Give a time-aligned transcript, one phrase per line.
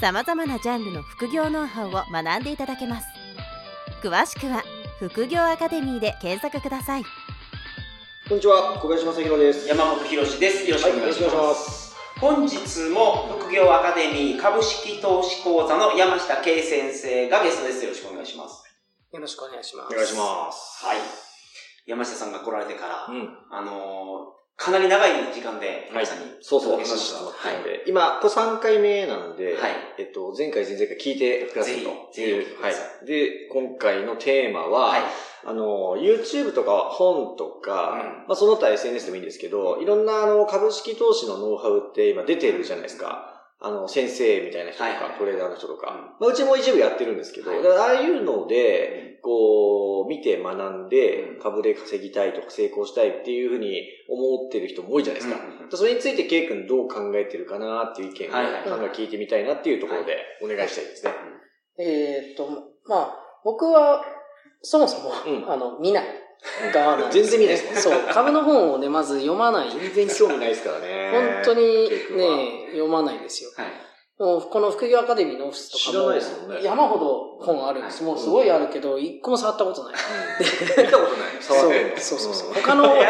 [0.00, 3.06] さまざまなジャンルの副業ノウハウを学んでいただけます
[4.02, 4.62] 詳しくは
[5.00, 7.04] 「副業アカデミー」で検索ください
[8.28, 9.66] こんにちは、小林正弘です。
[9.66, 10.68] 山本博史です。
[10.68, 11.70] よろしはい、くお願いしよろしくお願いします。
[11.70, 11.96] ます。
[12.20, 17.82] 本日も副業アカデミー株式投資講座の山下圭先生がゲストです。
[17.82, 18.62] よろしくお願いします。
[19.12, 19.94] よろしくお願いします。
[19.94, 20.84] お願いします。
[20.84, 20.98] はい。
[21.86, 23.38] 山下さんが来られてから、うん。
[23.50, 27.18] あのーかなり長い時間で皆さんにそうそう、お届けしました。
[27.18, 27.54] 話してもらはい。
[27.54, 29.54] ったので、今、これ3回目なんで、はい
[29.98, 31.80] えっと、前回、前々回聞いてくださいと。
[31.80, 33.06] ぜひぜひはい。
[33.06, 35.02] で、今回のテーマは、はい。
[35.46, 43.37] あの、YouTube とか本とか、うんまあその他 SNS でもいいんですけど、いろんなあの株式投資のノウハウって今出てるじゃないですか。
[43.60, 45.18] あの、先生みたいな人とか、はいはい。
[45.18, 45.90] トレーダーの人とか。
[45.90, 46.00] うん。
[46.20, 55.40] まあうちも一部やってるんですけど、ああいうので、こう、見て学んでうん、株で稼ぎたいとか成功したいっていうふうに思ってる人も多いじゃないですか。
[55.40, 55.70] うんうんうん。
[55.76, 58.46] それについて、ケイ君どう考えてるかなっていう意見を、はい。
[58.94, 61.12] 聞いてみたいなっていうところでお願いしたいですね。
[61.80, 62.48] えーっと、
[62.86, 64.04] まあ、僕は、
[64.62, 65.50] そもそも、うん。
[65.50, 66.04] あの、見ない
[66.72, 67.80] 側なん全然見ないですね。
[67.80, 69.70] そう、株の本をね、まず読まない。
[69.70, 71.10] 全然興味ないですからね。
[71.44, 71.62] 本当に
[72.16, 73.50] ね、読まないですよ。
[73.56, 73.66] はい。
[74.18, 78.02] もう、この副業アカデミーのオフィスとかも、山ほど本あるんです。
[78.02, 79.94] もうすごいあるけど、一個も触ったことない。
[79.94, 81.36] うん見たことない。
[81.40, 82.50] 触そうってるの そうそうそう。
[82.50, 83.04] ん他の本ね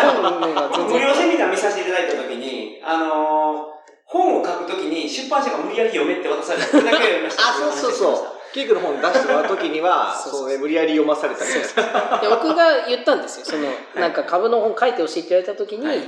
[0.55, 1.01] が全然。
[1.01, 3.79] 無料セミナー見させていただいたときに、あのー
[4.11, 6.65] 本を書くときに出版社が無理やり読めって渡された。
[6.65, 7.43] だけ読みました。
[7.49, 8.27] あ、そうそうそう。
[8.55, 12.19] ケイ君の本出してもらうときには、そうそうそうね、無理やり読まされたみたいな。
[12.19, 13.45] で僕が言ったんですよ。
[13.45, 13.69] その、
[14.01, 15.99] なんか株の本書いてほしいって言われた時に、はい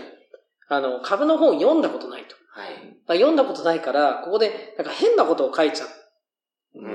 [0.70, 2.36] あの、株の本読んだことないと。
[2.52, 3.18] はい。
[3.18, 5.86] 読んだことないから、ここでなんか変なことを書いちゃ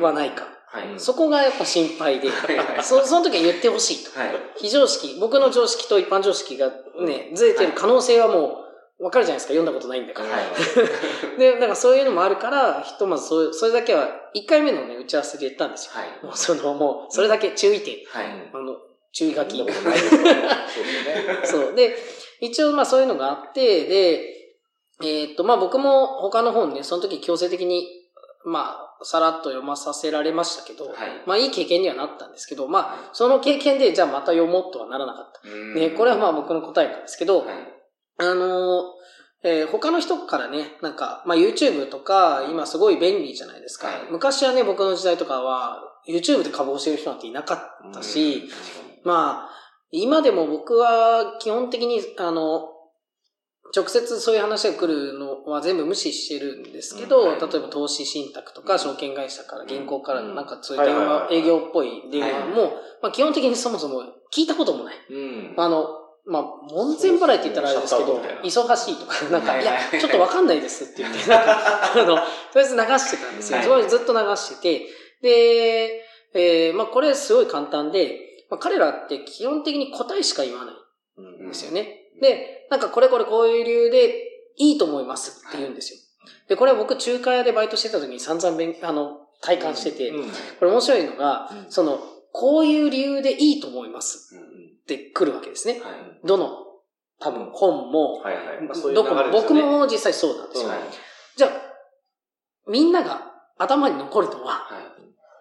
[0.01, 0.45] わないか。
[0.67, 0.91] はい。
[0.91, 4.19] うんそこがやっぱ心配で、はいそ その時は言ってほしいと。
[4.19, 4.29] はい。
[4.57, 8.61] 非常識、僕の常識と一般常識がね、ずれてる可能性はも
[8.99, 10.29] う、わかるじゃないですか、読んだことないんだから。
[10.29, 10.45] はい。
[11.37, 15.91] で、なんかそういうのもあるから、ひとまずそうそれだけは、1回目のね、打ち合わせで言ったんですよ。
[15.93, 16.25] はい。
[16.25, 17.95] もうその、もう、それだけ注意点。
[18.07, 18.51] はい。
[18.53, 18.77] あの、
[19.11, 19.57] 注意書き。
[19.59, 20.45] そうですよね。
[21.43, 21.75] そう。
[21.75, 21.97] で、
[22.39, 24.35] 一応まあそういうのがあって、で、
[25.01, 27.87] えーっと、まあ僕も他の本ね、その時強制的に、
[28.45, 30.95] まあ、さらっと読まさせられましたけど、はい
[31.25, 35.79] まあいい経験にはなったんですけど、まあ、その経験で、じゃあまた読もうとはならなかった。
[35.79, 37.47] ね、これはまあ僕の答えなんですけど、はい。
[38.19, 38.83] あのー
[39.43, 43.87] えー他の人からね、なんか、まあ YouTube とか、今すごい便利じゃないですか。
[43.87, 47.55] はい昔はね、僕の時代とかは、YouTube で株をしてる人なんていなか
[47.89, 48.49] ったし、
[49.03, 49.49] まあ、
[49.91, 52.69] 今でも僕は基本的に、あの、
[53.73, 57.27] 直接そういう話が来るのは全部無視してるんですけど、うん。
[57.29, 60.35] はい例えば投資信託とか証券会社から銀行からうん。
[60.35, 64.01] なんかそういう電話、営業っぽい電話も、まあ基本的にそもそも
[64.35, 64.95] 聞いたこともない。
[65.09, 65.53] うん。
[65.57, 65.87] あの、
[66.27, 72.19] まあ、門前払いって言ったらあれですけど忙しいとか、なんか、いやちょっとわかんないですって言って、なんか、 あの、とり
[72.55, 73.87] あえず流してたんですよ。
[73.87, 74.87] ずっと流してて、
[75.21, 80.75] で、えーまあ、これすごい簡単で、まあ、彼らって基本的に答えしか言わない
[81.17, 82.04] うんんですよね。
[82.21, 84.23] で、なんかこれこれこういう理由で
[84.57, 85.99] いいと思いますって言うんですよ。
[86.47, 91.99] で、これは僕中華屋でバイトしてた時に散々勉あの、体感してて、うんこれ面白いのが、うんその、
[92.31, 95.79] こういう理由でいいと思いますうんって来るわけですね。
[95.81, 96.27] はい。
[96.27, 96.57] どの、
[97.19, 98.61] 多分本も、はいはい。
[98.61, 100.69] まあそういうどこも、僕も実際そうなんですよ。
[100.69, 100.75] うん
[101.35, 101.51] じゃあ、
[102.67, 104.94] みんなが頭に残るのは、はい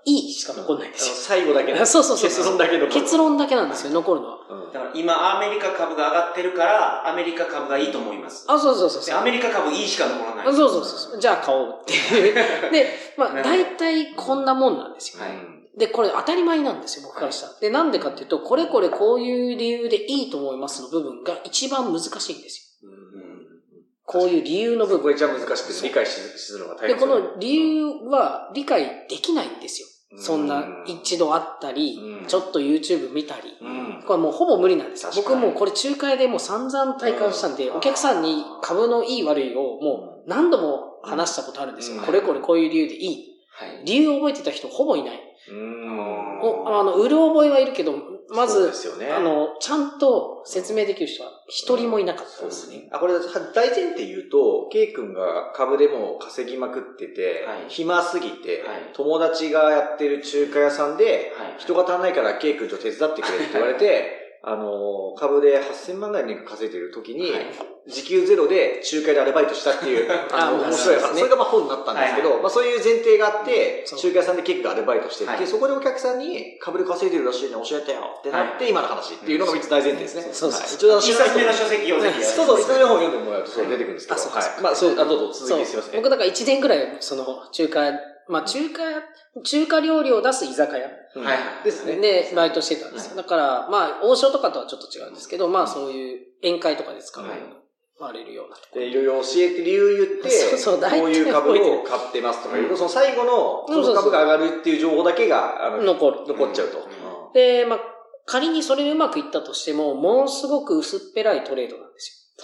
[0.07, 1.79] いいしか残んないんです最後だけよ。
[1.87, 2.29] そうそうそう。
[2.29, 4.39] 結論だけの結論だけなんですよ、残るのは。
[4.51, 8.45] うんだから今アメリカ株が上がってるから、アメリカ株がいいと思います。
[8.49, 9.21] あ、そうそうそうでそう。
[9.21, 10.55] アメリカ株いいしか残らない。
[10.55, 11.21] そうそうそう。
[11.21, 12.35] じゃあ買おうっていう。
[12.71, 15.23] で、まあ、大体こんなもんなんですよ。
[15.23, 15.33] はい
[15.77, 17.55] で、これ当たり前なんですよ、僕からしたら。
[17.61, 22.91] で、なんでかっていうと、これこれこういう理由でいいと思いますの部分が一番難しいんですよ。
[22.91, 23.15] うん
[24.07, 25.03] こういう理由の部分。
[25.03, 29.89] これじゃ難しくて理解しするのが大で、変この理由は理解できないんですよ。
[30.17, 33.57] そんな一度会ったりうん、ちょっと YouTube 見たり。
[33.61, 35.13] うんこれもうほぼ無理なんですよ。
[35.17, 41.97] 僕もうこれ仲介でもう散々体感したんで、うんお客さんに株のいい悪いをもう何度も話したことあるんですよ。
[41.99, 43.35] うんこれこれこういう理由でいい。
[43.51, 43.85] はい。
[43.85, 45.21] 理由を覚えてた人ほぼいない。
[45.51, 47.95] うんおあの、売る覚えはいるけど、
[48.31, 49.13] まずね。
[49.13, 52.89] あの、ちゃんと説明できる人は一人もいなかったですね。
[52.91, 53.15] あ、これ、
[53.55, 71.13] 大前提言うと、ケイ君が株でも稼ぎまくってて、はい暇すぎて、はい友達がやってる中華屋さんで、はい人が足んないからケイ君と手伝ってくれって言われて、 あの、株で8000万ぐらい年間稼いでる時に、はい時給ゼロで仲介でアルバイトしたっていう、 あの、あ面白い話。
[71.13, 80.23] ねそれがまあ本になったんですけど、はいまあそういう前提があって、そう仲介屋さんで結構アルバイトしてて、はいそこでお客さんに株で稼いでるらしいね、教えてよってなって、今の話っていうのが3つ大前提ですね。
[80.33, 82.25] そうそうはい一応一冊目の書籍をぜひ。
[82.25, 84.17] そうそう、一つ目の本読んでもらうとそう出てくるんですけど。
[84.17, 84.59] あそうか。
[84.63, 85.97] まあ、そう、あ、どうぞ、続きすいません。
[85.97, 87.81] 僕だから1年ぐらい、その、中華、
[88.29, 88.83] まあ中華、
[89.43, 91.25] 中華料理を出す居酒屋うん。
[91.25, 91.39] はい。
[91.65, 91.97] ですね。
[91.97, 93.17] でバイトしてたんですよ。
[93.17, 97.65] だから、まあ王将とかとはちょっと違うんですけど、まあそういう宴会とかで使はい。
[97.99, 106.27] われるようなで、いろいろ教えて理由言って、そうそうこういう株を買ってますとかいうと、その最後の、この株が上がるっていう情報だけが、あの、残る。
[106.27, 106.89] 残っちゃうと。
[107.35, 107.81] で、まあ、
[108.27, 112.37] 仮にそれでうまくいったとしても、ものすごく薄っぺらいトレードなんです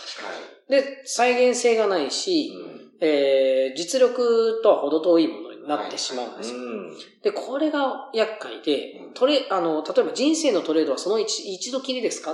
[0.69, 0.81] よ。
[0.81, 2.52] で、再現性がないし、
[3.00, 6.58] えー、実力とは程遠いものになってしまうんですよ。
[6.58, 6.92] うん。
[7.22, 12.32] で、これが厄介でうん、トレ、あの、例えば人生のトレードはその一一度きりですか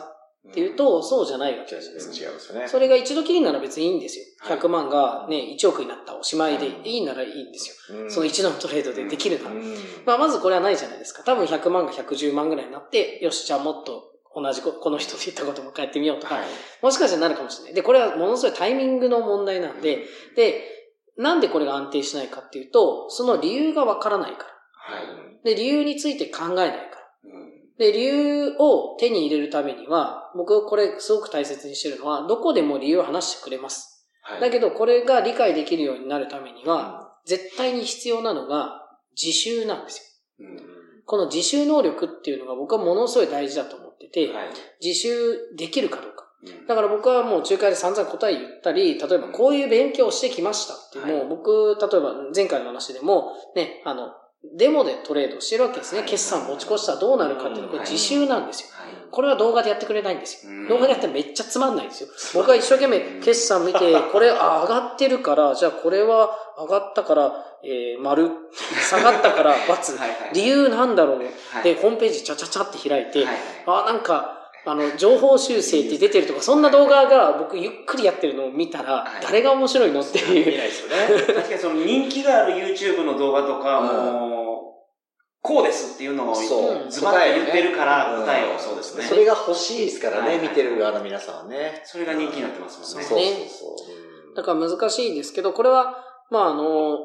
[0.48, 1.90] っていうと、そうじゃないわけです。
[1.90, 2.68] 違うんですよね。
[2.68, 4.24] それが一度きりなら別にいいんですよ。
[4.38, 7.98] はい100万がね、1億になったおしまいでうんいいならいいんですよ。
[7.98, 9.54] うんその一度のトレードでできるなら。
[9.54, 9.74] うん
[10.04, 11.22] まあ、まずこれはないじゃないですか。
[11.24, 16.44] 多分100万が110万ぐらいになって、よし、じゃあもっと同じこ、この人の言ったことも変えてみようとか、はい。
[16.82, 17.74] もしかしたらなるかもしれない。
[17.74, 20.04] で、これはものすごいタイミングの問題なんで、
[20.36, 20.75] で、
[21.18, 24.44] なんでこれが安定しないかっていうと、その理由がわからないから。
[24.44, 25.44] はい。
[25.44, 26.80] で、理由について考えないから。
[27.24, 34.08] うんで、理由を手に入れるためには、僕これすごく大切にしてるのは、どこでも理由を話してくれます。
[34.22, 34.40] はい。
[34.40, 38.88] だけど、これが理解できるようになるためには、絶対に必要なのが
[39.20, 40.46] 自習なんですよ。
[40.48, 40.76] うん
[41.06, 44.48] この自習能力っていうのが僕はものすごい大事だと思ってて、はい。
[44.84, 46.25] 自習できるかどうか。
[46.46, 54.12] うんだから僕はもう仲介で散々答え言ったり、例えばこういう勉強をしてきましたっていうのを、はい僕、例えば前回の話でも、ね、あの、
[54.56, 56.00] デモでトレードしてるわけですね。
[56.00, 58.68] はい決算持ち越したらどうなるかっていうのは、これ自習なんですよ。
[58.72, 58.94] はい。
[59.10, 60.68] これは動画でやってくれないんですようん。
[60.68, 62.08] 動画でやったらめっちゃつまんないんですよ。
[62.34, 63.78] 僕は一生懸命決算見て、
[64.12, 68.30] これ、あ、上がってるから、じゃあこれは上がったから、えー、丸、
[68.88, 70.32] 下がったから、×。
[70.32, 71.24] 理由なんだろう、は
[71.60, 73.26] いで、ホームページちゃちゃちゃって開いて、
[73.66, 80.58] あ、なんか、あの、情報修正って出てるとか、そんな動画が僕ゆっくりやってるのを見たら、はい誰が面白いのって見いう。
[80.58, 80.96] ないですよね。
[81.34, 84.46] 確かにその人気がある YouTube の動画とか、もう、
[85.40, 89.04] こうですっていうのをそうズバッと言ってるからうん答えを、そうですね。
[89.04, 91.82] それが欲しいですからね、はい見てる側の皆さんはね。
[91.84, 93.04] それが人気になってますもんね。
[93.06, 93.76] そうそ
[94.32, 94.36] う。
[94.36, 95.94] だから難しいですけど、これは、
[96.32, 96.98] まああの、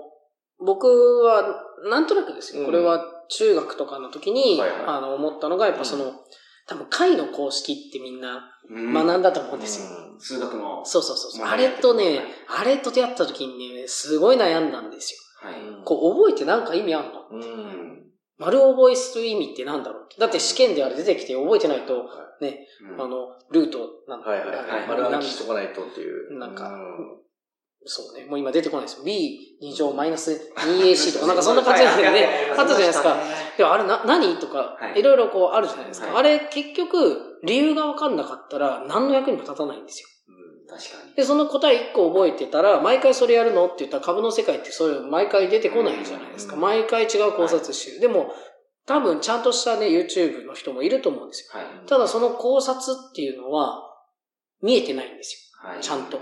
[0.57, 2.61] 僕は、なんとなくですよ。
[2.61, 6.11] うんこれは中学とかの時に、あの、思ったのが、やっぱその、
[6.67, 9.85] 多分解の公式ってみんなうん学んだと思うんですよ。
[10.13, 10.85] うん数学の。
[10.85, 11.45] そうそうそう。
[11.45, 12.03] あれとね
[12.47, 15.13] はい、あれと出会った時にね、すごい悩んだんです
[15.43, 15.49] よ。
[15.49, 15.83] はい。
[15.83, 17.27] こう、覚えてなんか意味あんの？
[17.31, 18.03] うん。
[18.37, 22.05] 丸覚えする意味ってなんだろうだって試験であれ出てきて覚えてないと、
[22.41, 24.57] ね、うんあの、ルートなんはいはいはい。
[24.57, 26.37] はい丸暗記しとかないとっていう。
[26.37, 27.21] なんかうん
[27.83, 29.03] そうね、もう今出てこないですよ。
[29.03, 33.17] b2 乗マイナス 2ac とか、なんかそんな感じでね、あったじゃないですか。
[33.57, 36.07] でもあれな、何とかは、いいろいろこうあるじゃないですか。
[36.07, 40.07] はいあれ結局、理由がわかんなかったら何の役にも立たないんですよ。
[40.69, 41.15] 確かに。
[41.15, 46.55] で、その答え1個覚えてたら、毎回それやるのって言ったら株の世界ってそういう毎回出てこないじゃないですか。
[46.55, 47.99] うん毎回違う考察してる。
[47.99, 48.31] でも、
[48.85, 51.59] 多分ちゃんとしたね、YouTube の人もいると思うんですよ。
[51.59, 51.87] はい。
[51.87, 53.81] ただその考察っていうのは
[54.61, 55.69] 見えてないんですよ。
[55.69, 55.81] はい。
[55.81, 56.19] ちゃんと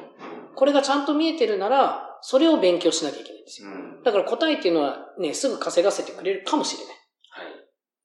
[0.55, 3.69] これがちゃんと見えてるなら、それを勉強しなきゃいけないんですよ。
[3.69, 4.03] うん。
[4.03, 6.95] だから答えっていうのはね、すぐ稼がせてくれるかもしれない。
[7.29, 7.45] はい。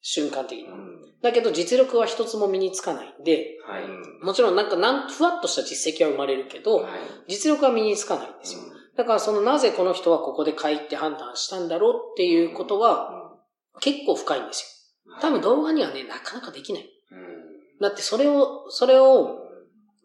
[0.01, 0.75] 瞬間的には。
[0.75, 3.85] うんだけど実力は一つも身につかないんで、はい。
[4.23, 6.93] もちろんなんかなん、ふわっとした実績は生まれるけど、はい。
[7.29, 8.61] 実力は身につかないんですよ。
[8.95, 13.33] だからそのなぜこの人はここで買いって判断したんだろうっていうことは
[13.81, 15.15] 結構深いんですよ。
[15.23, 16.83] 多分動画にはね、なかなかできない。
[16.83, 17.81] うん。
[17.81, 19.44] だってそれを、それを、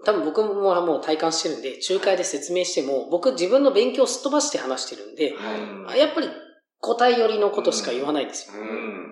[0.06, 5.96] 多分僕ももう体感してるんで、仲介で説明しても、僕自分の勉強をすっ飛ばして話してるんで、はい。
[5.96, 6.30] あやっぱり
[6.80, 8.62] 答え寄りのことしか言わないんですよ。
[8.62, 9.10] うん。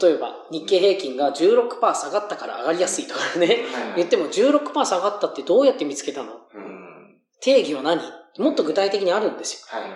[0.00, 3.58] 例えば、日経平均が16%下がったから上がりやすいとかね、はい
[3.96, 6.32] 言っても16%下がったってどうやって見つけたの？
[6.54, 7.18] うん。
[7.40, 8.02] 定義は何？
[8.38, 9.80] もっと具体的にあるんですよ。
[9.80, 9.90] はい。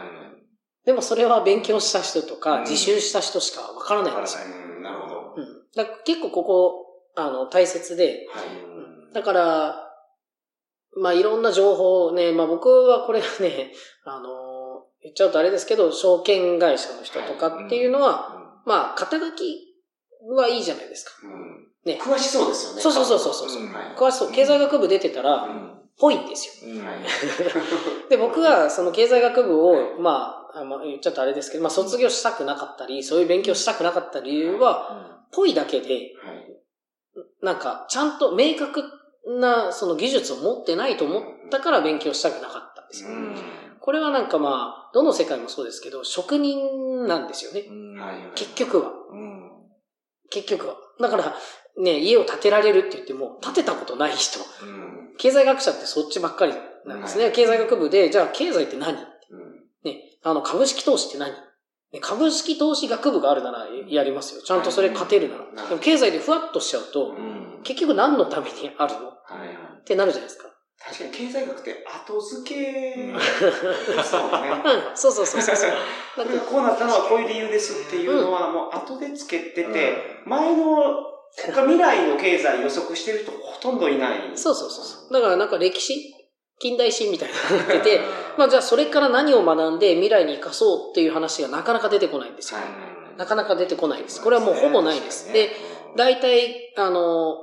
[0.86, 4.44] でもそれは勉強した人とうんか自習した人しかわからないんですよ。
[4.46, 4.82] うん。
[4.82, 5.34] なるほど。
[5.36, 5.46] うん。
[5.76, 8.40] だ結構ここ、あの、大切で、は
[9.10, 9.14] い。
[9.14, 9.91] だから、
[10.96, 13.72] まあいろんな情報をね、まあ僕はこれはね、
[14.04, 19.74] あの、言っちゃうとあれですけど、証券会社の人とかっていうのは、まあ肩書き
[20.28, 21.12] はいいじゃないですか。
[21.24, 21.68] うん。
[21.84, 21.98] ね。
[22.00, 22.80] 詳しそうですよね。
[22.82, 23.62] そうそうそうそうそう。
[23.62, 24.32] うん詳しそう。
[24.32, 25.48] 経済学部出てたら、
[25.98, 26.72] ぽいんですよ。
[26.72, 26.98] うんはい
[28.08, 35.88] で、僕がその経済学部を、まあ、あまあ、言っちゃったあれですけど、まあ、卒業したくなかったり、そういう勉強したくなかった理由は、ぽいだけで、
[36.22, 36.52] はい
[37.42, 38.84] なんか、ちゃんと明確
[39.26, 43.10] な、その技術を持ってないと思ったから勉強したくなかったんですよ。
[43.10, 43.36] うん
[43.84, 47.66] これはなんかまあ、どの世界もそうですけど、職人なんですよね。
[47.68, 48.92] うんはい結局は。
[49.10, 49.50] うん
[50.30, 50.76] 結局は。
[51.00, 51.34] だから、
[51.78, 54.38] ね、家を建てられるって言っても、建てたことない人。
[54.38, 56.54] うん経済学者ってそっちばっかり
[56.86, 57.24] なんですね。
[57.24, 58.92] はい経済学部で、じゃあ経済って何？
[58.92, 59.02] うん
[59.82, 61.32] ね、あの、株式投資って何？
[61.32, 61.36] ね
[62.00, 64.42] 株式投資学部があるならやりますよ。
[64.42, 65.68] ちゃんとそれ勝てるなうんら。
[65.68, 69.00] でも経済でふわっとしちゃうと、うん結局何のためにあるの？
[69.00, 69.84] っはいはい。
[69.84, 70.48] てなるじゃないですか。
[70.84, 74.50] 確かに経済学って後付けですもんね。
[74.90, 75.70] うん、そうそうそうそうそう。
[76.18, 79.96] なんかこうなったのはこういう理由ですっていうのはもう後でつけてて、
[80.26, 80.66] 前の
[81.36, 84.32] 未来の経済予測してる人ほとんどいない。
[84.34, 85.12] そうそうそうそう。
[85.12, 86.12] だからなんか歴史？
[86.58, 88.00] 近代史みたいになってて、
[88.38, 92.60] まあじゃあそれから何を学んで未来に生かそうっていう話がなかなか出てこないんですよ。
[92.60, 94.22] はいなかなか出てこないです。
[94.22, 95.32] これはもうほぼないです。
[95.32, 95.50] で、
[95.96, 97.36] 大体、あの、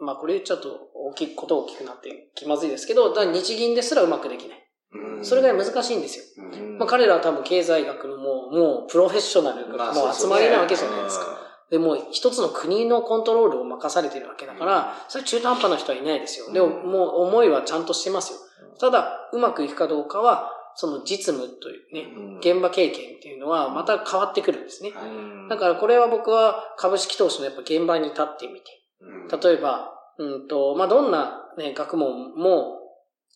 [0.00, 4.58] まあこれ言っちゃうと大きいこと大きくなって気まずいですけど、だ日銀ですらうまくできない。
[4.92, 6.24] うんそれぐらい難しいんですよ。
[6.38, 11.38] うんまあ彼らは多分経済学のもう、もうプロフェッショナルがもう集まりなわけじゃないですか。
[11.70, 16.52] で、もう一つの国のコントロールを任されてるわけだから、それ中途半端な人はいないですよ。
[16.52, 18.38] でも、もう思いはちゃんとしてますよ。
[18.78, 22.38] ただ、うまくいくかどうかは、その実務というね、うん。
[22.38, 24.90] 現場経験っていうのはまた変わってくるんですね。
[24.90, 25.48] うん。
[25.48, 28.64] だからこれは僕は株式投資のやっぱ現場に立ってみて、
[29.00, 29.40] うん。
[29.40, 32.80] 例えば、うんと、まあ、どんなね、学問も、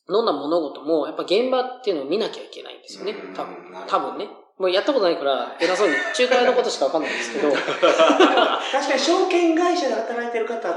[0.08, 3.12] どんな物事も、やっぱ現場っていうのを見なきゃいけないんですよね。
[3.12, 3.34] うん。
[3.34, 3.54] 多分
[3.86, 4.28] 多分ね。
[4.58, 10.68] もうやったことないから、偉そうに、仲介のことしかわかんないんですけど、 確かに証券会社で働いてる方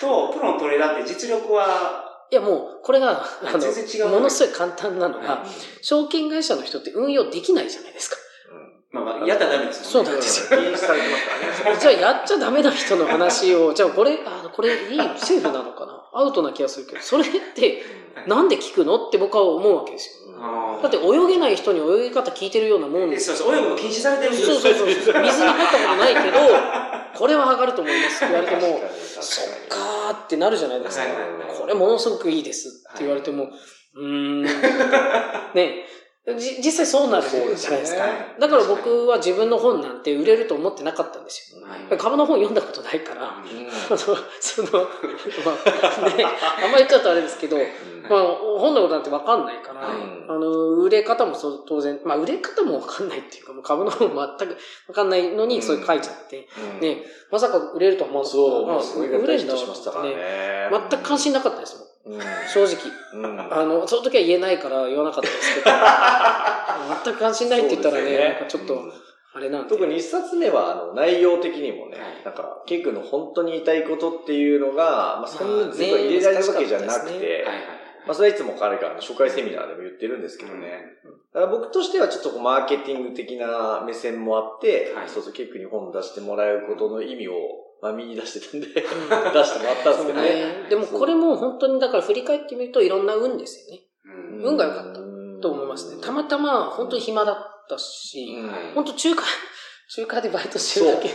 [0.00, 5.44] とプロのトレーダーって実力はいやもう、これが、あの、ものすごい簡単なのが、
[5.82, 8.16] 証券会社の人って運用できないじゃないですか。
[8.92, 10.10] まあまあ、やったらダメですもんね。
[10.10, 11.80] そうなんですよ禁止されてますからね。
[11.80, 17.82] じゃあやっちゃダメな人の話を、じゃあこれ、あこれいい、セーフなのかなアウトな気がするけど、それって
[18.26, 19.08] なんで聞くの？
[19.08, 20.30] って僕は思うわけですよ。
[20.82, 23.36] だって泳げない人に泳ぎ方聞いてるようなもんえですよ。
[23.36, 24.86] そうそう、泳ぐの禁止されてるんですそうそうそう。
[24.86, 26.38] 水に入ったことないけど、
[27.18, 28.80] これは上がると思いますって言われても、
[29.20, 31.04] そっかーってなるじゃないですか。
[31.58, 33.50] これものすごくいいですって言われても、
[33.96, 34.42] うーん。
[35.54, 35.84] ね
[36.38, 37.76] じ実際そうなるじゃないですか。
[37.86, 38.36] すね。
[38.38, 41.66] だから僕は自分の本なんて売れると思ってなかったんですよ。
[41.66, 41.98] はい。
[41.98, 43.64] 株の本読んだことないから、あうん。
[43.90, 44.18] の、その、
[44.72, 44.80] ま
[46.06, 46.24] あ、ね、
[46.64, 48.22] あんまり言っちゃうとあれですけど、まあ、
[48.58, 50.50] 本のことなんてわかんないから、うんあの、
[50.82, 54.14] 売れ方もそう当然、まあ、売れ方もわかんないっていうか、もう株の本全
[54.48, 54.56] く
[54.88, 56.80] わかんないのに、そういう書いちゃって、うん。
[56.80, 58.36] ね、まさか売れるとは思わなかった。
[58.36, 60.68] そう、まあ売れるんだヒットしましたからね。
[60.90, 62.20] 全く関心なかったですもん、うん。
[62.52, 62.76] 正直。
[63.14, 63.52] うん。
[63.52, 65.70] あの、その時は言えないから言わなかったですけど、
[67.04, 68.92] 全く関心ないって言ったらね、ねなんかちょっとうん、
[69.34, 69.68] あれなんで。
[69.70, 80.82] 特に一冊目は、あの、内容的にもね、はいなんか、ケイ君の本当に言いたいことっていうのが、まあ、そんなに全部入れられるわけじゃなくて、はいはいまあ、それはいつも彼が初回セミナーでも言ってるんですけどね。
[81.32, 87.34] だから僕としてはちょっとこうマーケティング的な目線もあって、はいそうそう、ケイ君に本を出してもらうことの意味を、
[87.82, 90.28] まあ、見出してたんで、 出してもらったんですけどね。
[90.30, 93.82] ねでもこれも本当にだから振り返ってみるといろんな運ですよね。
[94.04, 95.00] うん運が良かった
[95.40, 96.02] と思いますね。
[96.02, 97.36] たまたま本当に暇だっ
[97.68, 98.36] たし、
[98.74, 99.22] 本当中華、
[99.92, 101.10] 中華でバイトしてるだけ。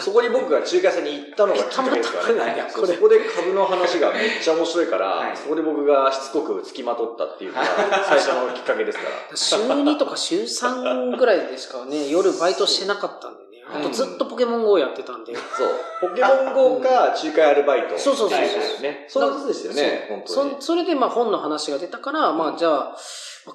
[0.00, 2.34] そこに僕が中華屋さんに行ったのがきっかけですからね。
[2.40, 7.66] たまたまそこで株の話がめっちゃ面白いから、はいそこで僕がしつこく付きまとったっていうのが
[8.08, 9.36] 最初のきっかけですから。
[9.36, 13.45] 週2とか週3ぐらいでしかね、夜バイトしてなかったんでね。
[13.80, 15.34] あとずっとポケモン GO やってたんで。
[15.34, 16.10] そう。
[16.10, 17.98] ポケモン GO か中華屋アルバイト。
[17.98, 19.06] そうそうそうそうね。
[19.08, 20.50] そういうことですよね、本当に。
[20.60, 22.96] そそれでまあ本の話が出たから、まあじゃあ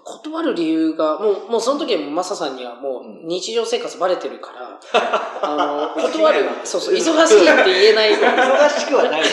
[0.03, 4.79] 断る理由が、もう、もうその時はマサさんにはもう日常生活バレてるから、
[5.43, 8.13] あの、断る、そうそう、忙しいって言えない。
[8.15, 9.27] 忙しくはないか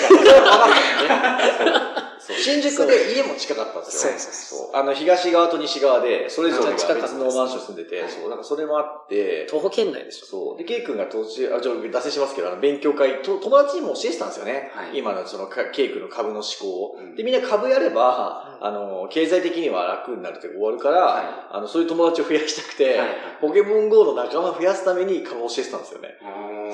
[1.65, 2.05] ら。
[2.37, 4.13] 新宿で家も近かったんですよ。
[4.13, 4.77] そうそうそう。
[4.77, 10.27] あの、東側と西側で、それぞれが別のマンション住んでて、そう、なんかそれもあって、徒歩圏内でしょ。
[10.27, 10.59] そう。
[10.59, 14.71] で、ケイ君が途中、あ、ちょ、脱線しますけど、あの、勉強会、と友達にも教えてたんですよね。
[14.75, 14.99] はい。
[14.99, 16.97] 今のその、かケイ君の株の思考を。
[16.99, 17.17] うん。
[17.17, 18.67] で、みんな株やれば、うん。
[18.67, 23.09] あの、経済的には楽になるって終わるから、はあの、そういう友達を増やしたくて、はい。
[23.41, 26.19] ポケモン GO の仲間を増やすために株を教えてたんですよね。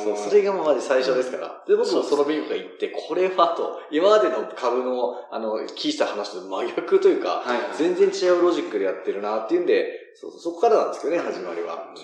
[0.04, 1.62] そう、それがまず最初ですから。
[1.66, 5.43] で、僕もその勉強会行って、これはと、今までの株の、あの、
[5.76, 11.94] 聞いた話と真逆というか、はいはい全然違うロジックでやってるなっていうんで、そうそう、そこからなんですけどね、始まりは。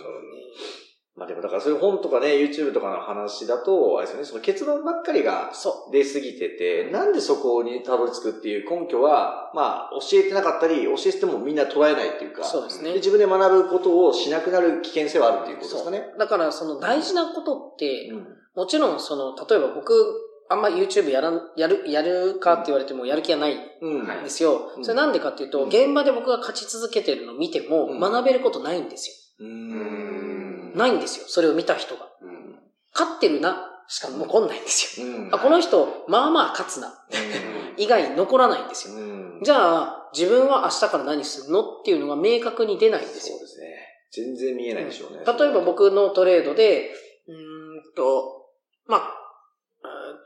[1.17, 12.35] まあでもだからそういう本とかね、YouTube とかの話だと、あれですよね、その結論ばっかりがそ出すぎてて、なんでそこにたどり着くっていう根拠は、まあ教えてなかったり、教えてもみんな捉えないっていうう。
[12.35, 12.95] か、そうですね。
[12.95, 16.05] 自分で学ぶことをしなくなる危険性はあるっていうことですかね。
[16.19, 19.95] だからその大事なことって、うんもちろんその、例えば僕、
[20.51, 24.73] あんま YouTube やらん、やる、やるかって言われてもやる気がないんですよ。
[24.77, 29.47] うんそれなんでかっていうと、うん現場で僕が勝ち続けてるのを見ても、うん学べることないんですよ。
[29.47, 30.77] ん。
[30.77, 31.27] ないんですよ。
[31.29, 32.09] それを見た人が。
[32.21, 32.59] うん
[32.93, 35.07] 勝ってるな、しか残んないんですよ。
[35.07, 36.93] うんあ、この人、まあまあ勝つな、
[37.77, 38.95] 以外残らないんですよ。
[38.95, 43.37] うんじゃあ、自分は明日から何するのっていうのが明確に出ないんですよ。
[43.39, 43.67] そうですね。
[44.13, 45.21] 全然見えないでしょうね。
[45.25, 46.91] 例えば僕のトレードで、
[47.29, 48.49] うーんと、
[48.87, 49.21] まあ、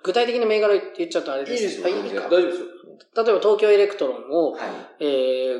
[0.04, 1.87] 具体的な銘柄言っちゃうとあれですいいですよ。
[1.87, 2.66] あい大丈夫ですよ。
[3.16, 4.61] 例えば東京エレクトロンを、はい。
[5.00, 5.04] え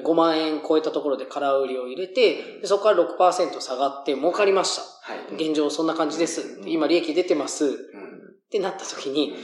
[0.01, 4.83] ー5万円超えたところで空売りを入れて、でそこから6%下がって儲かりました。
[5.13, 5.35] はい。
[5.35, 6.61] 現状そんな感じです。
[6.67, 7.65] 今利益出てます。
[7.65, 8.15] っうん
[8.51, 9.35] てなった時に、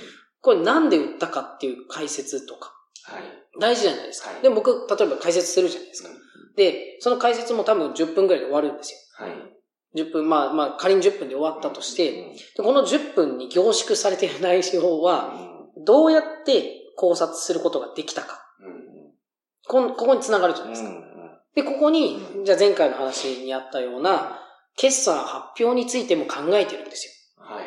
[0.43, 3.23] これなんで売ったかっていう解説とか、はい。
[3.59, 4.31] 大事じゃないですか。
[4.31, 6.11] はいで、僕、例えば解説するじゃないですか。
[6.57, 9.27] で、その解説も多分10分くらいで終わるんですよ。
[9.95, 10.03] はい。
[10.03, 12.13] 10分、まあまあ仮に10分で終わったとして、
[12.57, 15.33] でこの10分に凝縮されている内容は、
[15.77, 18.47] どうやって考察することができたか。
[19.67, 20.91] こんここに繋がるじゃないですか。
[21.55, 24.39] で、ここに、じゃあ前回の話にあったような、
[24.77, 27.07] 決算発表についても考えてるんです
[27.39, 27.45] よ。
[27.45, 27.65] はい。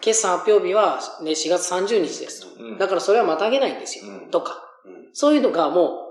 [0.00, 2.62] 決算発表日は、ね、4月30日ですと。
[2.62, 4.06] うんだからそれはまたげないんですよ。
[4.06, 4.62] うんとか。
[4.84, 6.09] うんそういうのがもう、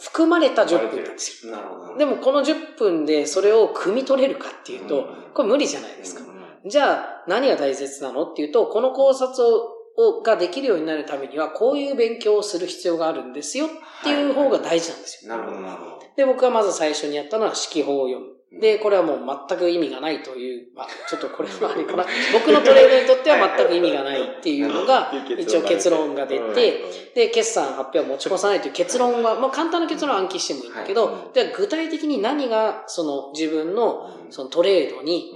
[0.00, 1.56] 含まれた10分なんですよ。
[1.98, 6.22] でもこの10分でそれを汲み取れるかっていうと、これ無理じゃないですか。
[6.66, 13.68] じゃあ、何が大切なのっていうと、この考察を、をができるようになるためには、こういう勉強をする必要があるんですよっ
[14.04, 15.36] ていう方が大事なんですよ。
[15.36, 16.02] なるほど、なるほど。
[16.16, 18.37] で、僕がまず最初にやったのは式法を読む。
[18.50, 22.06] で、これはもう全く意味がないという、まあ、ちょっとこれはあれかな。
[22.32, 35.34] 僕のトレードにとっては全く意味がないっていうのが、 一応結論が出て、で、決算発表を持ち越さないという結論は、まあ簡単な結論は暗記してもいいんだけど、で具体的に何がその自分のそのトレードに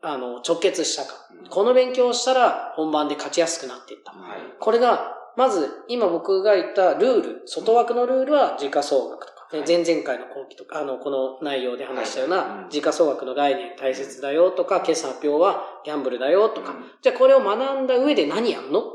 [0.00, 1.26] あの直結したか。
[1.50, 4.12] この勉強をしたら本番で勝ちやすくなっていった。
[4.12, 4.40] はい。
[4.58, 9.64] これが、まず今僕が言ったルール、外枠のルールは時価総額とはい。
[9.66, 16.84] 前々回の後期とか、あの、この内容で話したようはいな時価総額の概念大切だよとか、決算発表はギャンブルだよとか、うん。
[17.02, 18.80] じゃあこれを学んだ上で何やんの？
[18.80, 18.88] は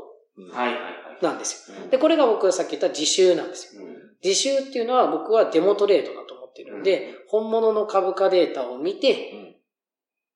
[0.50, 0.80] い、はい、は
[1.20, 1.24] い。
[1.24, 1.78] なんですよ。
[1.82, 1.90] うん。
[1.90, 3.82] で、これが僕がさっき言った自習なんですよ。
[3.82, 3.96] うん。
[4.22, 9.58] 自習っていうのは僕はデモトレードだと思っているので、本物の株価データを見て、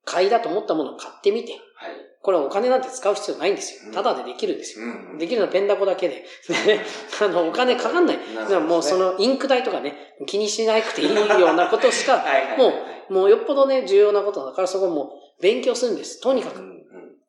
[0.05, 1.91] 買いだと思ったものを買ってみて、はい。
[2.27, 3.87] これはお金なんて使う必要ないんですよ。
[3.87, 4.85] うんただでできるんですよ。
[4.85, 6.25] うんできるのはペンダコだけで。
[7.23, 8.19] あの、お金かかんない。
[8.35, 12.59] なねもうそのインク代とかね、気にしなくていいようなことしか、 はい、はい。
[12.59, 12.73] も
[13.11, 16.21] う、もうよっぽどね、重要なことだからそこもう勉強するんです。
[16.21, 16.59] とにかく。
[16.59, 16.85] うん、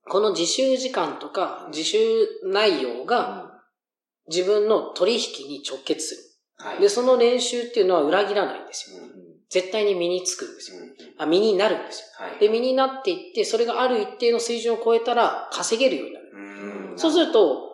[0.10, 2.00] この自習時間とか、自習
[2.46, 3.62] 内容が
[4.28, 6.22] 自分の取引に直結する。
[6.70, 6.82] はい。
[6.82, 9.07] で、その練習っていうのは裏切らないんですよ。
[9.50, 10.78] うん絶対に身につくんですよ。
[10.80, 12.26] うんあ、身になるんですよ。
[12.28, 12.40] はい。
[12.40, 16.32] で、身になっていって、それがある一定の水準を超えたら稼げるようになる。
[16.34, 17.68] うんそうすると、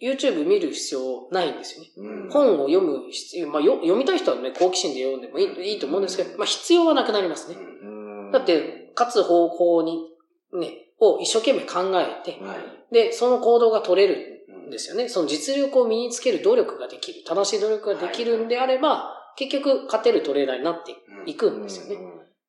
[0.00, 1.88] YouTube 見る必要ないんですよね。
[1.96, 7.56] うん本を読む必要、まあ、よ読みたい人はね、好奇心で読んでもいいいいと思うんですけど、まあ、必要はなくなりますね。
[7.56, 10.08] うんだっ、て、勝つ方法に、
[10.54, 12.94] ね、を一生懸命考えて、はい。
[12.94, 15.08] で、その行動が取れるうんんですよね。
[15.08, 21.96] その実力を身につける努力ができる、正しい努力ができるんであれば、結局勝てるトレーダーになっていくんですよね。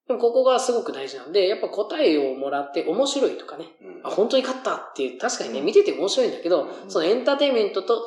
[0.07, 4.01] でもここがすごく大事なんで、やっぱ答えをもらって面白いとかね、うん。
[4.03, 5.65] あ、本当に勝ったっていう、確かにね、うん。
[5.65, 6.91] 見てて面白いんだけど、うん。
[6.91, 8.01] そのエンターテインメントと、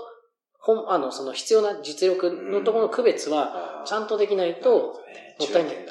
[0.59, 5.77] ほん、あの、その必要な実力のところの区別は、ちゃんとできないと、もったいない。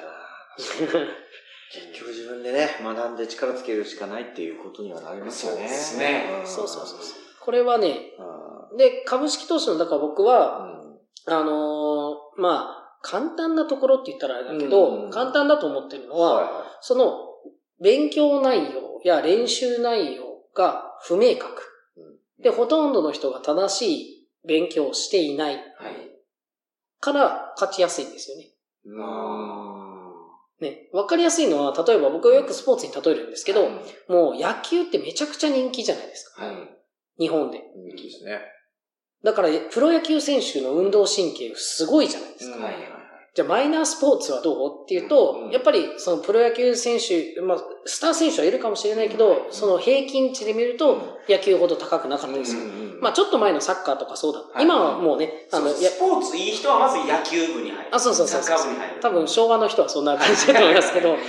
[1.73, 5.61] 結局自分でね、学んで力つけるしかないっていうことにはなりますよね。
[5.61, 6.41] そうですね。
[6.43, 6.45] ん。
[6.45, 6.99] そうそうそう。
[7.39, 8.13] これはね、
[8.73, 10.83] うで、株式投資の、だから僕は、ん。
[11.25, 11.92] あのー
[12.37, 17.17] まあ、簡単なところって言ったらあれだけど、うん簡単だと思ってるのは、はその、
[17.81, 20.23] 勉強内容や練習内容
[20.55, 21.63] が不明確。
[22.39, 25.63] で、ほとんどの人が正しい勉強をしていないはい。
[26.99, 28.43] から勝ちやすいんですよね。
[28.85, 29.59] いは
[30.61, 30.63] い。
[30.63, 36.45] ね、わかりやすいのは、例えば僕はよくスポーツに例えるんですけど、うんもう野球ってめちゃくちゃ人気じゃないですか。
[36.45, 36.55] はい。
[37.19, 37.61] 日本で。
[37.75, 38.39] 人気ですね。
[39.23, 42.57] だから、プロ野球選手の運動神経すごいじゃないですか。
[42.57, 42.73] うんはい。
[43.33, 52.61] じゃあ、マイナースポーツはどうっていうと、うんやっぱり、そのプロ野球選手、まあ、スター選手はいるかもしれないけど、その平均値で見ると、野球ほど高くなかったですよ。
[53.01, 54.39] まあ、ちょっと前のサッカーとかそうだ。
[54.39, 57.95] はい今はもうね、あの、スポーツいい人はまず野球部に入る。
[57.95, 59.01] あ、そうそうそうサッカー部に入る。
[59.01, 61.19] 多分昭和の人はそんな感じだと思いますけど、はい。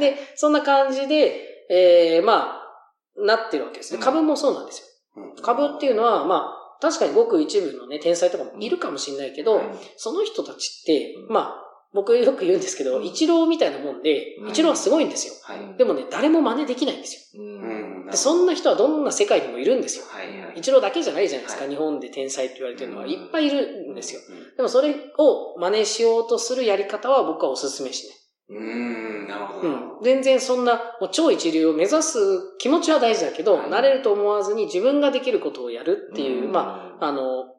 [0.00, 4.00] で、そんな感じで、えー、まあ、なってるわけですね。
[4.00, 4.80] 株もそうなんです
[5.16, 5.22] よ。
[5.42, 9.60] 株っていうのは、まあ、確かにごく一部のね、天才とかもいるかもしれないけど、
[9.96, 15.34] その人たちって、まあ、僕よく言うんですけど、イチローみたいなもんで、イチローはすごいんですよ。
[15.42, 15.76] はい。
[15.76, 17.42] でもね、誰も真似できないんですよ。
[17.42, 18.06] うん。
[18.06, 20.04] で、そんな人はどんな世界にもいるんですよ。
[20.08, 20.58] はいはい。
[20.58, 23.04] イチローだけじゃないじゃないですか、はい日本で天才って言われてるのは。
[23.04, 24.20] うんいっぱいいるんですよ。
[24.20, 28.16] うでもそれを真似しようとするやり方は僕はお勧めしない。
[28.54, 28.56] ん。
[28.56, 29.68] うん、なるほど。
[29.68, 30.02] うん。
[30.02, 32.18] 全然そんな、もう超一流を目指す
[32.58, 37.54] 気持ちは大事だけど、はいなれると思わずに自分ができることをやるっていう、まあ、あの、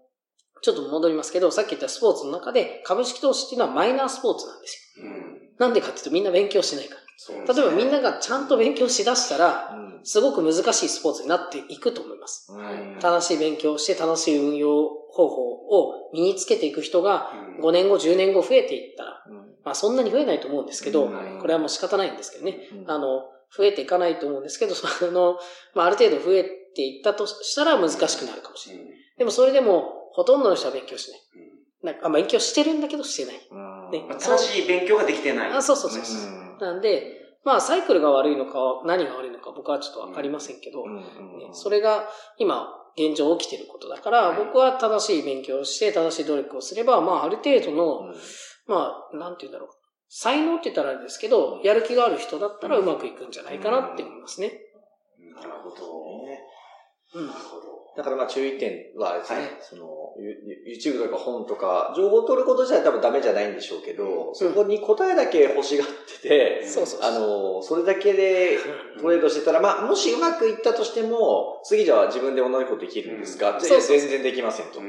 [0.61, 5.05] ちょっと戻りますけど、さっき言ったスポーツの中で株式投資っていうのはマイナースポーツなんですよ。
[5.05, 5.41] うん。
[5.57, 7.01] なんでかっていうとみんな勉強しないから。
[7.29, 12.51] ね例えばみんながちゃんと勉強しだしたら、うんすごく難しいスポーツになっていくと思います。
[12.51, 22.67] うん正しい勉強をして正しい運用方法を身につけていく人がうん5年後、10年後増えていったら、うんまあそんなに増えないと思うんですけど、うんこれはもう仕方ないんですけどね。
[22.73, 23.23] うんあの、
[23.55, 25.37] 増えていかないと思うんですけど、その、
[25.75, 28.85] まあある程度増えていったとしたら難しくなるかもしれない。
[29.17, 31.21] でもそれでも、ほとんどの人は勉強しない。
[31.83, 33.47] なんかあ勉強してるんだけどしてない。
[33.49, 35.51] うんねまあ正しい勉強ができてない。
[35.51, 36.61] あそうそうそうそう。
[36.61, 41.03] なんで、まあサイクルが悪いのか、何が悪いのか僕はちょっとわかりませんけど、うんね
[41.53, 48.13] それが今現状起きてることだから、はい僕は正しい勉強をして正しい努力をすれば、まあある程度の、
[48.67, 49.69] まあなんて言うんだろう。
[50.13, 54.51] 才能って言ったらあれですけど、やる気がある人だったらうまくいくんじゃないかなって思いますね。
[55.33, 57.21] なるほど。
[57.21, 57.27] うん。
[57.27, 57.71] なるほど。
[57.95, 65.87] だからまあ注意点はですね、はいその、ユ YouTube とか本とか、情報を取ること自体は多分ダメじゃないんでしょうけど、そこに答えだけ欲しがっ
[66.21, 67.09] てて、そうそうそう。
[67.09, 68.57] あの、それだけで
[68.99, 74.79] トレードしてたら、まあ、もしうまくいったとしても、次じゃあ自分で同じことできるんですか、うん全然できませんと。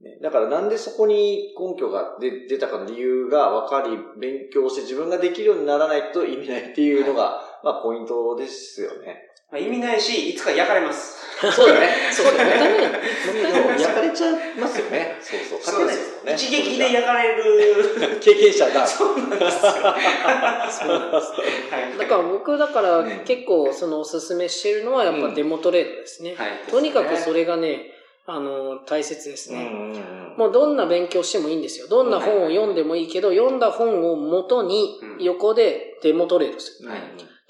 [0.00, 9.26] うんねだからなんでそこに根拠が出出たかの理由が分かり、勉強して自分ができるようにならないと意味ないっていうのが、まあポイントですよね。
[9.50, 11.24] まあ、意味ないし、いつか焼かれます。
[11.52, 11.88] そうだね。
[12.10, 12.68] そうそう、もったいない。
[12.68, 13.80] もったいない。
[13.80, 15.16] 焼かれちゃいますよね。
[15.20, 15.58] そうそう。
[15.60, 16.34] 勝てないですよね。
[16.34, 18.18] 一撃で焼かれる。
[18.20, 18.84] 経験者が。
[18.84, 19.50] そうなんですよ。
[19.50, 21.32] そうなんです。
[21.70, 21.98] はい。
[21.98, 26.34] だから僕だからうん結構そのおすすめしてるのはやっぱデモトレードですね。
[26.36, 27.92] はいとにかくそれがね、
[28.26, 29.68] あの、大切ですね。
[29.68, 31.88] んもうどんな勉強してもいいんですよ。
[31.88, 36.88] どんな本を読んでもいいけど、読んだ本を元にうん横でデモトレードする。
[36.88, 37.00] はい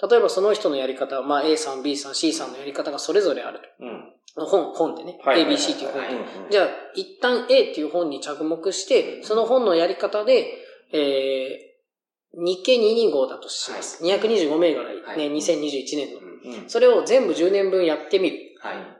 [0.09, 4.13] 例えばその人のやり方、まあ A さん、B さん、C さんのやり方がそれぞれあるうん。
[4.35, 4.45] と。
[4.45, 5.19] 本、本でね。
[5.25, 6.07] ABC っていう本で。
[6.07, 6.15] はい
[6.51, 10.53] じゃあ、一旦 A っていう本に着目して、その本のやり方で、
[10.93, 14.03] えー、日経225だとします。
[14.03, 16.69] 225銘柄、ね、はい2021年の。
[16.69, 18.37] それを全部10年分やってみる。
[18.59, 18.96] はい。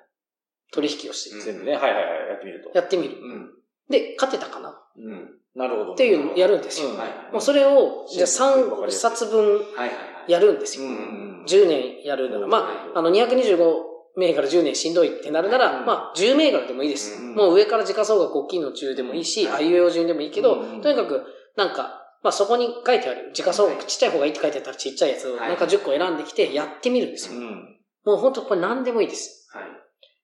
[0.71, 1.35] 取引をして。
[1.35, 2.71] うん全部ね、はいはいはい、やってみると。
[2.73, 3.17] やってみる。
[3.21, 3.49] うん。
[3.89, 4.69] で、勝てたかな？
[4.69, 5.29] っうん。
[5.55, 5.95] なるほど。
[5.95, 6.89] ていうのをやるんですよ。
[6.89, 9.91] うんはいもうそれを、じゃあわかり3やすい冊分はいはいは
[10.27, 10.31] い。
[10.31, 10.87] やるんですよ。
[10.87, 11.45] うん。
[11.47, 12.47] 10年やるなら。
[12.47, 13.57] まあ、あの、225
[14.17, 17.21] 銘柄10年しんどいってなるなら、うんまあ、10銘柄でもいいです。
[17.21, 21.23] うんもう上から時価総額大きいの中でもいいし、はいあいうえお順でもいいけど、うんとにかく、
[21.55, 27.39] なんか、まあそこに書いてある時価総額ちっちゃい方がいいって書いてあったらちっちゃいやつをはいなんか10個選んできてやってみるんですよ。
[27.39, 27.77] うん。
[28.05, 29.47] もう本当これ何でもいいです。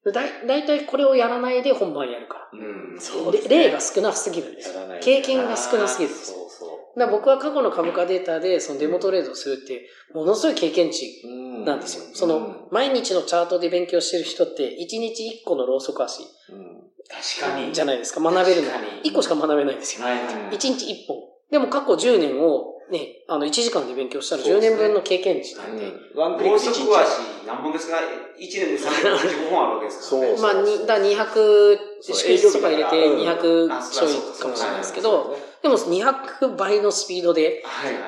[0.06, 0.14] はい。
[0.14, 2.50] だだいたいこれをやらないで本番やるから。
[2.54, 3.00] うん。
[3.00, 4.82] そうで例が少なすぎるんですよ。
[5.02, 6.38] 経験が少なすぎるんですよ。
[6.38, 11.28] そうそだから僕は過去の株価データでそのデモトレードをするって、ものすごい経験値う。
[11.28, 12.04] うんなんですよ。
[12.14, 16.90] その、毎日のチャートで勉強してる人って、1日1個のローソク足うん。
[17.08, 17.74] 確かに。
[17.74, 18.20] じゃないですか。
[18.20, 18.68] 学べるの
[19.04, 20.06] に1個しか学べないんですよ。
[20.06, 20.56] はいはい。
[20.56, 21.18] 1日1本。
[21.52, 27.10] でも過去10年をね、あの1時間で勉強したら10そうですね年分の経験値なんで、ワンクリック高速足
[27.48, 28.02] 何本ですか ?1
[28.40, 30.38] 年で365本あるわけですからね。
[30.38, 37.64] そうまあ、にだ200、そう祝日とか入れて営業日だから200あちょいかかもしれないですけど、でも200倍のスピードで。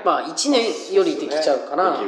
[0.06, 2.00] まあ1年よりできちゃうから。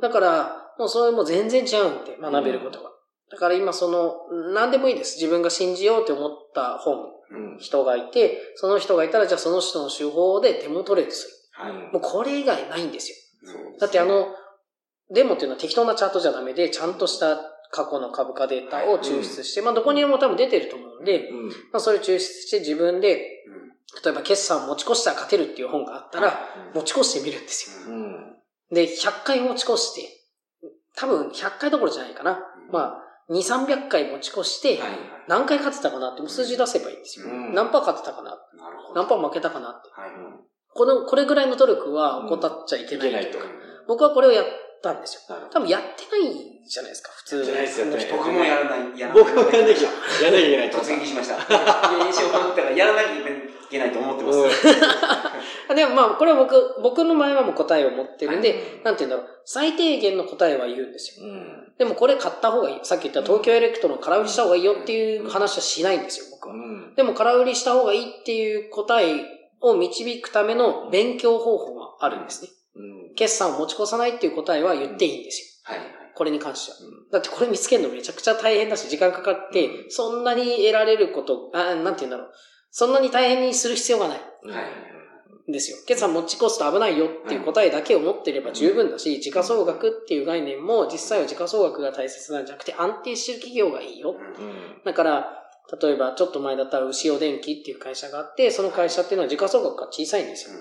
[0.00, 2.90] だから、もうそれも全然違うんで、学べることが。
[3.30, 4.14] だから今その、
[4.52, 5.16] 何でもいいです。
[5.16, 7.58] 自分が信じようって思った本、うん。
[7.58, 11.30] 人がいて、その人がいたら、じゃあその人の手法でデモトレードすはい。
[11.30, 11.41] る。
[11.92, 13.16] もうこれ以外ないんですよ。
[13.78, 14.28] だってあの、
[15.10, 17.36] デモっていうのは適当なチャートじゃダメで、ちゃんとした
[17.70, 21.48] 過去の株価データを抽出して、まあどこにでも多分出てると思うんで、うん。
[21.48, 23.62] まあそれを抽出して自分で、うん
[24.04, 26.32] 例えば決算持ち越したら勝てるっていう本があったら、
[26.74, 27.94] 持ち越してみるんですよ。
[27.94, 28.36] うん。
[28.72, 30.08] で、100回持ち越して、
[30.96, 32.38] 多分100回どころじゃないかな。
[32.70, 34.80] まあ、2、300回持ち越して。
[35.28, 37.26] 何回勝てたかなってもう数字出せばいいんですよ。
[37.26, 38.38] うん何パー勝てたかな。
[38.94, 39.90] 何パー負けたかなって。
[40.74, 40.78] はい。
[40.78, 43.44] この、これぐらいの努力は怠っちゃいけないとか。
[43.86, 44.46] 僕はこれをやっ
[44.82, 45.36] たんですよ。
[45.50, 51.36] 多分やってないじゃないですか、普通じゃないですよの人僕もやらない、やら僕もやんなきゃ、やんなきゃいけない突撃しました。
[51.36, 53.22] 現象ファンだからやらなきゃい
[53.70, 54.38] けないと思ってます。
[54.38, 61.26] うん でもまあ、これは僕、僕の前はもう答えを持ってるんで、はいなんて言うんだろう、最低限の答えは言うんですよ。
[61.26, 61.72] うん。
[61.78, 62.80] でもこれ買った方がいい。
[62.82, 66.54] さっき言った東京エレクトロン空売りした方がいいよっていう話はしないんですよ、僕は。
[66.54, 66.94] うん。
[66.94, 72.50] でも空売りした方がいいっていう答えを導くための勉強方法があるんですね。
[72.76, 73.14] うん。
[73.14, 75.76] 決算を持ち越さないっていう答えは言っていいんですよ。
[75.76, 75.86] はい。
[76.14, 76.78] これに関しては。
[77.12, 82.32] だってこれ見つけるのめちゃくちゃ大変だし、時間かかって、そんなに得られること、あ、なんて言うんだろう。
[82.70, 84.18] そんなに大変にする必要がない。
[84.18, 84.92] はい。
[85.48, 85.76] んですよ。
[85.86, 94.14] 決算持ち越すと危ないよっていう答えだけを持ってれば十分だし、時価総額っていう概念も実際は時価総額が大切なんじゃなくて安定してる企業がいいよ。
[94.14, 94.80] うん。
[94.84, 95.41] だから、
[95.80, 100.56] 例えばちょっと前だったら牛尾電機っていう会社があって、その会社っていうのは時価総額が小さいんですよ。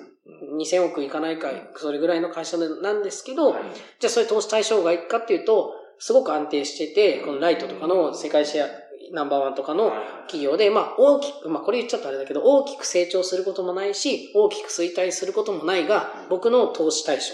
[0.58, 3.54] 2000億いかないか、それぐらいの会社なんですけど、
[4.00, 8.68] じゃあそれ投資対象外かっていうと、すごく安定してて、このライトとかの世界シェア
[9.12, 9.92] ナンバーワンとかの
[10.28, 17.26] 企業で、まあ大きく、まあこれ言っちゃったらあれだけど、大きく成長することもないし、大きく衰退することもないが、僕の投資対象。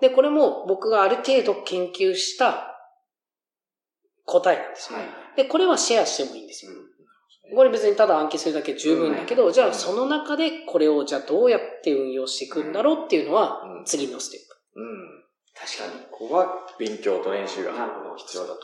[0.00, 2.76] で、これも僕がある程度研究した
[4.24, 4.98] 答えなんですよ。
[4.98, 5.23] はい。
[5.36, 6.72] で、これはシェアしてもいいんですよ。
[7.54, 14.40] これ別にただ暗記するだけ十分だけど、じゃあその中でこれをじゃあどうやって運用していくんだろうっていうのはうん次のステッ
[14.74, 14.80] プ。
[14.80, 15.24] うん。
[15.54, 16.06] 確かに。
[16.10, 16.46] ここは
[16.78, 18.60] 勉強と練習がなるほど必要だと。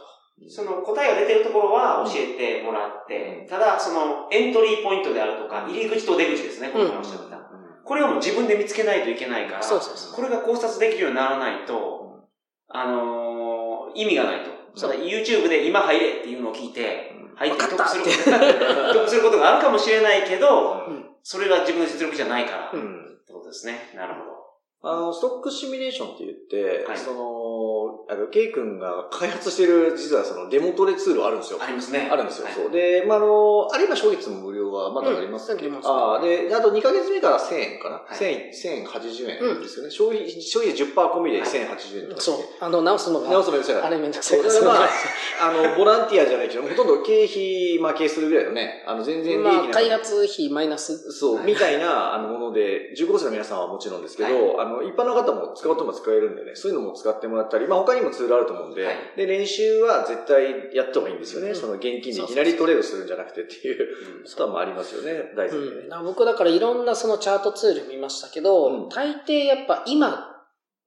[0.49, 7.39] その答えが出てるところは教えてもらって、ただそのエントリーポイントであるとか、入り口と出口ですね、この話だった。
[7.85, 10.15] これはもう自分で見つけないといけないから、そうそうそう。
[10.15, 12.25] これが考察できるようにならないと、
[12.69, 14.51] あのー意味がないと。
[14.75, 23.19] そそうう YouTube で今入れっていうのを聞いて、入って得すること、 得することがあるかもしれないけど、うんそれが自分の実力じゃないから、っうん。
[23.27, 23.93] てことですね。
[23.95, 24.91] なるほど。
[24.91, 31.59] あの、ストックシミュレーションって言って、はいその、あの、ケイ君が開発してる、実はそのデモトレツールあるんですよ。
[31.63, 32.09] ありますね。
[32.11, 32.47] あるんですよ。
[32.47, 32.71] はいそう。
[32.71, 39.91] で、まあ、あの、あれ今、初月も無料はまだありますけど、うんあああ、で、あと2ヶ月目から1000円かな、はい ?1000、1080円ですよね。
[39.91, 42.21] 消費、消費10%込みで1080円とか。
[42.21, 42.37] そう。
[42.61, 44.89] あの、直すのが、直すのめんどくさいからあれめんどくさいですまあ、
[45.41, 51.13] あの、ボランティアじゃないけど、ほとんど経費負けするぐらいのね、あの、全然利益まあ、な開発費マイナス。
[51.13, 61.51] そう、はいみたいな、あの、もので、15歳の皆さんはもちろんですけど、はあの、一般の方も使うとも使えるんでね、そういうのも使ってもらったり、まあ他にもツールあると思うんで、はいで、練習は絶対やった方がいいんですよね。
[61.51, 65.57] うんその現金でいきなりトレードするんじゃなくてっていううんことはまあありますよね、大事。
[65.57, 70.27] うん、僕だからいろんなそのチャートツール見ましたけど、うん大抵やっぱ今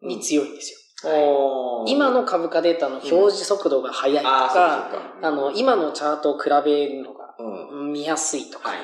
[0.01, 0.79] に強いんですよ。
[1.05, 4.89] おー今の株価データの表示速度が速いとか。
[5.21, 7.91] あの、今のチャートを比べるのがうん。
[7.93, 8.77] 見やすいとか、はい。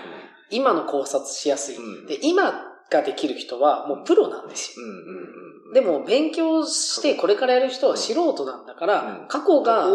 [0.50, 1.78] 今の考察しやすい。
[1.78, 4.86] うんで、今ができる人はもうプロなんですよ。
[4.86, 5.00] うんうんう
[5.32, 5.49] ん。
[5.74, 9.88] でも勉強してこれからやる人は素人なんだから、うん過去が。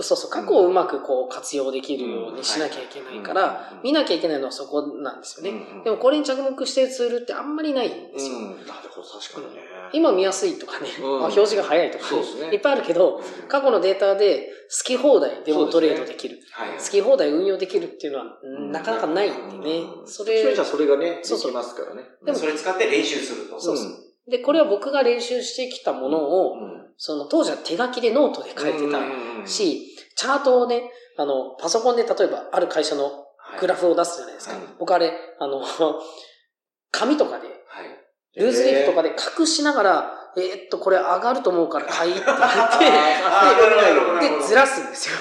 [0.00, 5.58] うそう、過去をうまくこう活用できるようにしなきゃいけないから、うん見なきゃいけないのはそこなんですよね。
[5.58, 8.36] うんでもこれに着目してるツールってあんまりないんですよ。
[8.36, 8.44] うん。
[8.66, 9.62] なるほど、確かにね。
[9.92, 16.38] 今見やすいとかね、表示が早いとかね、そうですねいっぱいあるけど、過去のデータで好き放題デモトレードできる。
[16.52, 16.78] はい。
[16.78, 19.86] 好き放題運用できるっていうのは、うんなかなかないんでね。
[20.06, 22.02] それそれじゃ、それがね、でそうそうきますからね。
[22.24, 23.60] でもそれ使って練習すると。
[23.60, 26.84] そうそうで、これは僕が練習してきたものを、うん。
[26.96, 30.82] その当時は手書きでノートで書いてたし、チャートをね、
[31.18, 34.54] あの、パソコンで例えばある会社のはいグラフを出すじゃないですか。
[34.54, 35.62] はい僕あれ、あの、
[36.90, 38.40] 紙とかで、はい。
[38.40, 45.16] ルーズリーフとかで隠しながら、えーっと、これ上がると思うから買いって言って、あーなるほどなるほどなるほどで、ずらすんですよ。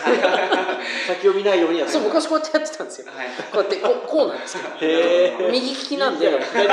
[1.08, 3.08] 先を見ないようにやってそう、昔こうやってやってたんですよ。
[3.16, 3.28] はい。
[3.52, 4.92] こうやって、こうこうなんですけど。
[4.92, 6.68] へー右利きなんで、すごい、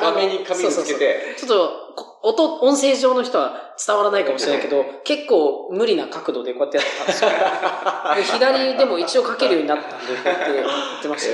[0.00, 1.34] 画面に紙をつけて。
[1.36, 1.88] ちょっと、
[2.22, 8.38] 音、音声上の人は伝わらないかもしれないけど、結構無理な角度でこうやってやってたんですよ。
[8.38, 10.66] で左でも一応書けるようになったんで、こうやってや
[10.98, 11.26] ってまし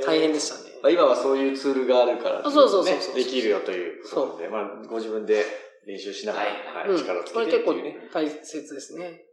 [0.00, 0.69] た、大変でしたね。
[0.82, 5.44] まあ今はそういうツールがあるから、そうそうそうそうねできるよということで、まあご自分で
[5.86, 8.08] 練習しながら、はい力をつけこれ結構てっていうね。
[8.12, 9.29] 大切ですね。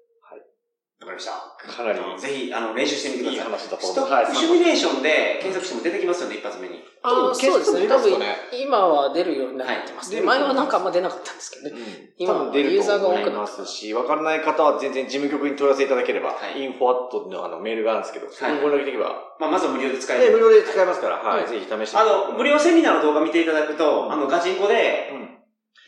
[0.99, 1.73] わかりました。
[1.73, 3.37] かなりぜひ、あの、練習してみてください。
[3.37, 4.11] いい話だとスト思う。
[4.11, 6.81] はいシミュレーションで検索しても出てきますよね、一発目に。
[7.03, 7.87] ああ、そうですね。
[7.87, 8.17] 多分
[8.51, 10.17] 今は出るようになってますね。
[10.17, 11.81] はい前はなんかあんま出なかったんですけどね。
[12.17, 20.31] 今は今出るユーザーが多くなますし、わからない方は全然事務局に問い合わせいただければ、はいインフォアットのあのメールがあるんですけど、そこにご連絡できれば、まあ、まずは無料で使えね、る。
[20.33, 25.37] 無料で使えますから、はい、うんぜひ試してみてあの、無料セミナーの動画見ていただくと、あの、ガチンコで、うん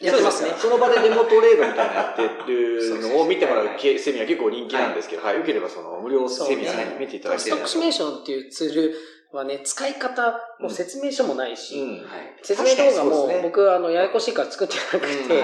[0.02, 0.52] やってますね。
[0.58, 8.94] その場でデモトレードみたいなのやってるのを見てもらうけセミナー結構人気なんですけど、はい、よければその無料セミナーね見ていただければストックシミュレーションっていうツール
[9.32, 12.02] はね、使い方も説明書もないし。
[12.42, 15.44] 説明動画も僕はあの、ややこしいから作ってなくて、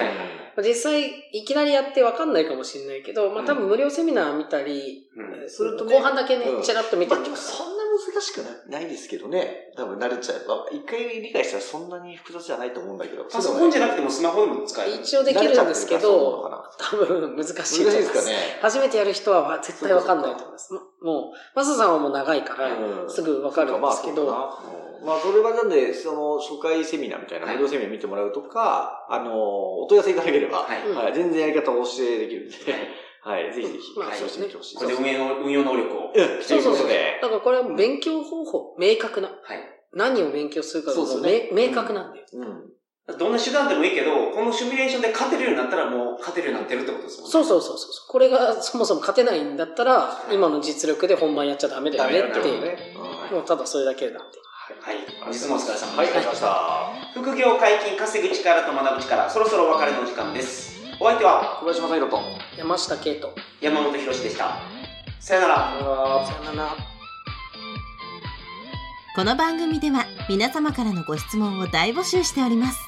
[0.61, 5.49] 実際、いきなりやってわかんないかもしれないけど、まあ多分無料セミナー見たり、うん。
[5.49, 7.57] するとね後半だけねうん、ちらっと見てみてください。
[7.57, 8.37] そんな難しく
[8.71, 9.71] なないですけどね。
[9.77, 10.65] 多分慣れちゃえば。
[10.71, 13.23] 一回理解したらそんなに複雑じゃないと思うんだけど。
[13.25, 14.95] パソコンじゃなくてもスマホでも使える。
[15.01, 17.85] 一応できるんですけど、多分難しい難しい。
[17.85, 18.35] ですすかね。
[18.61, 20.73] 初めてやる人は絶対わかんないと思います。
[20.73, 31.13] もう、マサさんはもう長いから、うんすぐわかるんですけど、まあ、そうかなうんまあ、それはなんで、その、初回セミナーみたいな、はい無料セミナー見てもらうとか、あの、お問い合わせいただければ、はい。
[31.13, 32.55] 全然やり方をお教えできるんで、
[33.25, 36.11] はい はい、ぜひぜひ、まあ教えてみてほしいこれで運用の運用能力を。
[36.13, 36.87] うん、そうそうそう。
[36.87, 39.29] だからこれは勉強方法、明確な。
[39.41, 39.75] はい。
[39.93, 42.23] 何を勉強するかがもうそうですね明明確なんで。
[42.33, 42.71] うん。
[43.17, 47.31] どんな手段でもいいけど、このシミュレーションで勝てるようになったらもう勝てるようになってるってことですもんね。
[47.31, 48.09] そうそうそうそう。
[48.09, 52.61] これがそもそも勝てないんだったら、今の実力で本番やっちゃダメだよねっていう。
[52.61, 52.95] ね。
[53.31, 54.39] もうただそれだけなんで。
[54.65, 54.97] はい。
[55.21, 56.39] 本日もお疲れ様はい、でしたありがとうございまし
[57.13, 57.21] た。
[57.21, 60.81] 副業解禁、稼ぐ力と学ぶ力、そろそろお別れの時間です。
[60.99, 62.19] お相手は小林正宏と。
[62.57, 63.29] 山下圭人。
[63.61, 64.57] 山本博史でした。
[65.19, 65.55] さよなら。
[66.25, 66.95] さよなら。
[69.15, 72.79] この番組では皆様からのご質問を大募集しております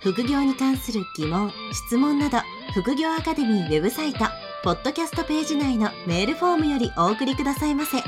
[0.00, 2.38] 副業に関する疑問質問など
[2.74, 4.24] 副業アカデミーウェブサイト
[4.64, 7.98] ポッドキャストページ内のメールフォームよりお送りくださいませ